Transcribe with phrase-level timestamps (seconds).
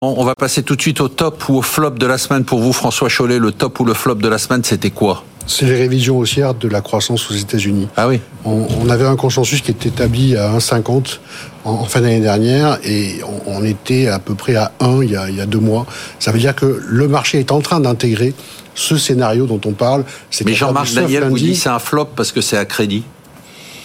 [0.00, 2.60] On va passer tout de suite au top ou au flop de la semaine pour
[2.60, 3.40] vous, François Chollet.
[3.40, 5.24] Le top ou le flop de la semaine, c'était quoi?
[5.48, 7.88] C'est les révisions haussières de la croissance aux États-Unis.
[7.96, 8.20] Ah oui.
[8.44, 11.18] On, avait un consensus qui était établi à 1,50
[11.64, 13.16] en, fin d'année dernière et
[13.46, 15.84] on, était à peu près à 1 il y, a, il y a deux mois.
[16.20, 18.34] Ça veut dire que le marché est en train d'intégrer
[18.76, 20.04] ce scénario dont on parle.
[20.44, 23.02] Mais Jean-Marc Daniel vous dit c'est un flop parce que c'est à crédit.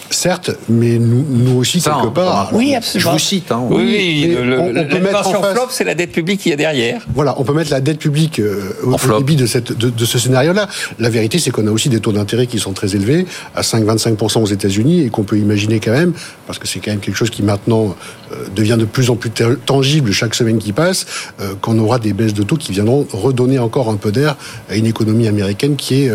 [0.10, 2.50] Certes, mais nous, nous aussi, quelque part.
[2.54, 3.12] Oui, absolument.
[3.12, 3.52] Je vous cite.
[3.52, 6.56] Hein, oui, oui le, on, peut mettre en flop, c'est la dette publique qui est
[6.56, 7.06] derrière.
[7.14, 10.20] Voilà, on peut mettre la dette publique euh, au, débit de, cette, de, de ce
[10.20, 10.68] scénario-là.
[11.00, 13.26] La vérité, c'est qu'on a aussi des taux d'intérêt qui sont très élevés,
[13.56, 16.14] à 5-25% aux États-Unis, et qu'on peut imaginer quand même,
[16.48, 17.96] parce que c'est quand même quelque chose qui maintenant
[18.32, 19.32] euh, devient de plus en plus
[19.66, 21.06] tangible chaque semaine qui passe,
[21.42, 24.36] euh, qu'on aura des baisses de taux qui viendront redonner encore un peu d'air
[24.70, 26.12] à une économie américaine qui est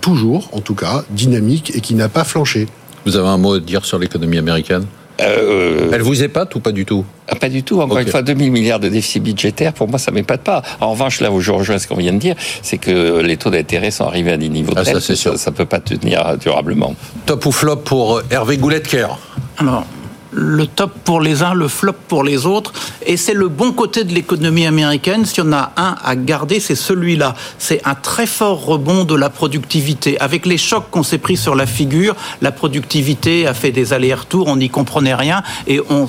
[0.00, 2.68] toujours, en tout cas, dynamique et qui n'a pas flanché.
[3.04, 4.86] Vous avez un mot à dire sur l'économie américaine?
[5.20, 7.04] Euh, Elle vous épate ou pas du tout?
[7.28, 7.80] Ah, Pas du tout.
[7.80, 10.62] Encore une fois, 2000 milliards de déficit budgétaire, pour moi, ça m'épate pas.
[10.80, 13.50] En revanche, là où je rejoins ce qu'on vient de dire, c'est que les taux
[13.50, 16.96] d'intérêt sont arrivés à des niveaux ah, tels ça, ça ne peut pas tenir durablement.
[17.26, 19.16] Top ou flop pour Hervé Goulet-Kerr?
[19.58, 19.86] Alors,
[20.34, 22.72] le top pour les uns, le flop pour les autres.
[23.06, 25.24] Et c'est le bon côté de l'économie américaine.
[25.24, 27.34] Si on a un à garder, c'est celui-là.
[27.58, 30.20] C'est un très fort rebond de la productivité.
[30.20, 34.48] Avec les chocs qu'on s'est pris sur la figure, la productivité a fait des allers-retours,
[34.48, 36.08] on n'y comprenait rien et on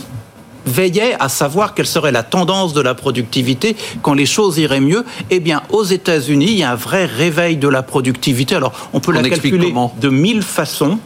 [0.66, 5.06] veillait à savoir quelle serait la tendance de la productivité quand les choses iraient mieux.
[5.30, 8.56] Eh bien, aux États-Unis, il y a un vrai réveil de la productivité.
[8.56, 11.00] Alors, on peut la calculer de mille façons.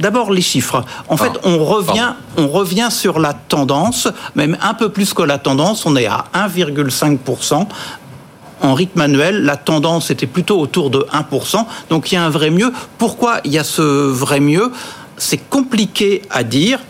[0.00, 0.84] D'abord les chiffres.
[1.08, 5.38] En fait, on revient, on revient sur la tendance, même un peu plus que la
[5.38, 5.86] tendance.
[5.86, 7.66] On est à 1,5%
[8.62, 11.64] en rythme annuel, la tendance était plutôt autour de 1%.
[11.90, 12.72] Donc il y a un vrai mieux.
[12.98, 14.72] Pourquoi il y a ce vrai mieux?
[15.16, 16.80] C'est compliqué à dire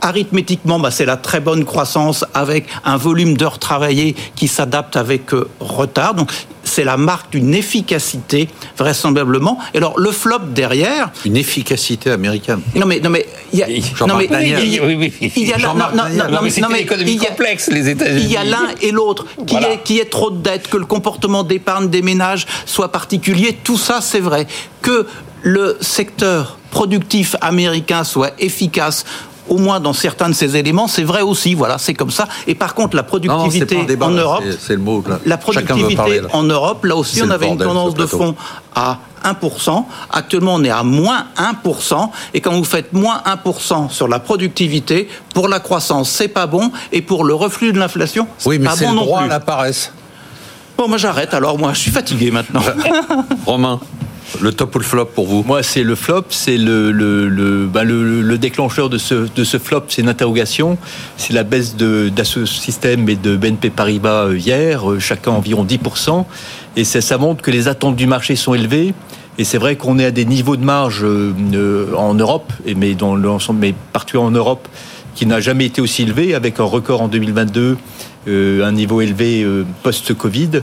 [0.00, 5.32] arithmétiquement, bah, c'est la très bonne croissance avec un volume d'heures travaillées qui s'adapte avec
[5.34, 6.14] euh, retard.
[6.14, 6.30] Donc,
[6.76, 9.58] c'est la marque d'une efficacité, vraisemblablement.
[9.72, 11.10] Et alors, le flop derrière.
[11.24, 12.60] Une efficacité américaine.
[12.74, 13.66] Non, mais, non, mais, il y a.
[14.06, 18.24] Non, mais, il y a, non, non, mais c'est une économie complexe, les États-Unis.
[18.24, 19.24] Il y a l'un et l'autre.
[19.46, 23.56] Qui, est, qui est trop de dettes, que le comportement d'épargne des ménages soit particulier,
[23.64, 24.46] tout ça, c'est vrai.
[24.82, 25.06] Que
[25.42, 29.06] le secteur productif américain soit efficace
[29.48, 31.54] au moins dans certains de ces éléments, c'est vrai aussi.
[31.54, 32.28] Voilà, c'est comme ça.
[32.46, 35.04] Et par contre, la productivité en Europe, c'est le mot.
[35.24, 38.34] La productivité en Europe, là aussi, on avait une tendance de fond
[38.74, 39.84] à 1%.
[40.10, 42.10] Actuellement, on est à moins 1%.
[42.34, 46.70] Et quand vous faites moins 1% sur la productivité, pour la croissance, c'est pas bon.
[46.92, 49.40] Et pour le reflux de l'inflation, c'est oui, mais pas bon le droit à la
[49.40, 49.92] paresse.
[50.76, 52.60] Bon, moi j'arrête alors, moi je suis fatigué maintenant.
[53.46, 53.80] Romain
[54.40, 57.66] le top ou le flop pour vous Moi, c'est le flop, c'est le, le, le,
[57.66, 60.78] bah, le, déclencheur de ce, de ce flop, c'est une interrogation.
[61.16, 66.24] C'est la baisse d'Asso Système et de BNP Paribas euh, hier, euh, chacun environ 10%.
[66.76, 68.94] Et ça, ça montre que les attentes du marché sont élevées.
[69.38, 73.16] Et c'est vrai qu'on est à des niveaux de marge euh, en Europe, mais dans
[73.16, 74.66] l'ensemble, mais partout en Europe,
[75.14, 77.78] qui n'a jamais été aussi élevé, avec un record en 2022,
[78.28, 79.46] un niveau élevé
[79.82, 80.62] post-Covid.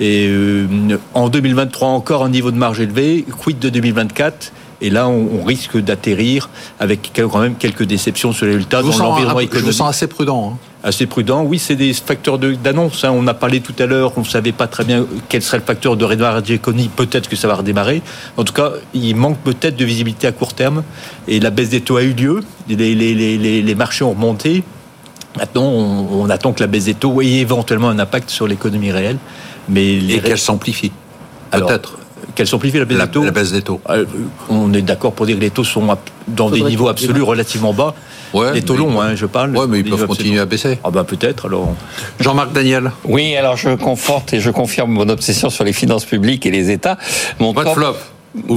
[0.00, 0.66] Et euh,
[1.14, 3.24] en 2023, encore un niveau de marge élevé.
[3.40, 8.52] Quid de 2024 et là, on, risque d'atterrir avec quand même quelques déceptions sur les
[8.52, 9.54] résultats dans l'environnement économique.
[9.54, 10.52] Je vous sens assez prudent.
[10.52, 10.58] Hein.
[10.84, 13.02] Assez prudent, oui, c'est des facteurs d'annonce.
[13.02, 13.12] Hein.
[13.12, 15.64] On a parlé tout à l'heure, on ne savait pas très bien quel serait le
[15.64, 16.88] facteur de redémarrage de l'économie.
[16.94, 18.02] Peut-être que ça va redémarrer.
[18.36, 20.84] En tout cas, il manque peut-être de visibilité à court terme.
[21.26, 22.44] Et la baisse des taux a eu lieu.
[22.68, 24.62] Les, les, les, les marchés ont remonté.
[25.36, 28.92] Maintenant, on, on, attend que la baisse des taux ait éventuellement un impact sur l'économie
[28.92, 29.18] réelle.
[29.68, 30.92] Mais Et qu'elle s'amplifie.
[31.50, 31.98] Peut-être.
[32.34, 33.24] Qu'elle s'amplifie la baisse des taux.
[33.24, 33.80] La baisse des taux.
[33.88, 34.04] Euh,
[34.48, 35.86] on est d'accord pour dire que les taux sont
[36.28, 37.94] dans des niveaux absolus relativement bas.
[38.34, 39.56] Ouais, les taux longs, hein, je parle.
[39.56, 40.78] Oui, mais ils peuvent continuer à baisser.
[40.84, 41.74] Ah ben peut-être alors.
[42.20, 42.92] Jean-Marc Daniel.
[43.04, 46.70] Oui, alors je conforte et je confirme mon obsession sur les finances publiques et les
[46.70, 46.98] États.
[47.38, 47.96] Mon top, flop.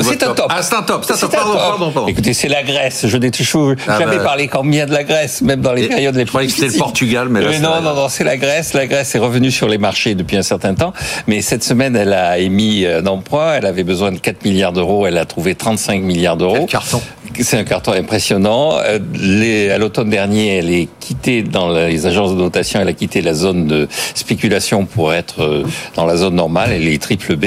[0.02, 0.48] C'est un top.
[0.50, 1.04] Ah, c'est un top.
[1.06, 1.32] C'est un top.
[1.32, 2.08] Pardon, pardon, pardon.
[2.08, 3.08] Écoutez, c'est la Grèce.
[3.08, 4.24] Je n'ai toujours ah jamais bah.
[4.24, 6.46] parlé combien de la Grèce, même dans les périodes les plus difficiles.
[6.46, 8.74] Je croyais que c'était le Portugal, mais, là, non, non, non, c'est la Grèce.
[8.74, 10.94] La Grèce est revenue sur les marchés depuis un certain temps,
[11.28, 13.54] mais cette semaine, elle a émis un emprunt.
[13.56, 15.08] Elle avait besoin de 4 milliards d'euros.
[15.08, 16.66] Elle a trouvé 35 milliards d'euros.
[16.66, 17.02] carton.
[17.40, 18.78] C'est un carton impressionnant.
[18.80, 22.80] Euh, à l'automne dernier, elle est quittée dans les agences de notation.
[22.82, 25.64] Elle a quitté la zone de spéculation pour être euh,
[25.96, 26.72] dans la zone normale.
[26.74, 27.46] Elle est triple B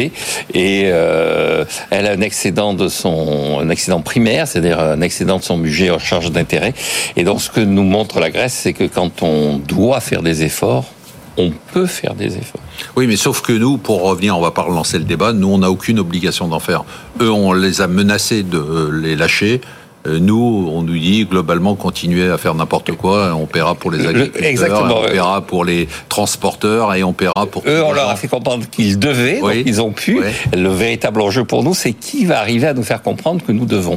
[0.54, 5.44] et euh, elle a un excédent de son un excédent primaire, c'est-à-dire un excédent de
[5.44, 6.74] son budget en charge d'intérêt.
[7.16, 10.44] Et donc, ce que nous montre la Grèce, c'est que quand on doit faire des
[10.44, 10.86] efforts,
[11.36, 12.63] on peut faire des efforts.
[12.96, 15.58] Oui, mais sauf que nous, pour revenir, on va pas relancer le débat, nous, on
[15.58, 16.84] n'a aucune obligation d'en faire.
[17.20, 19.60] Eux, on les a menacés de les lâcher.
[20.06, 23.34] Euh, nous, on nous dit globalement continuer à faire n'importe quoi.
[23.34, 27.62] On paiera pour les agriculteurs, on paiera pour les transporteurs et on paiera pour.
[27.66, 30.20] Eux, on leur a fait comprendre qu'ils devaient, donc ils ont pu.
[30.54, 33.64] Le véritable enjeu pour nous, c'est qui va arriver à nous faire comprendre que nous
[33.64, 33.92] devons.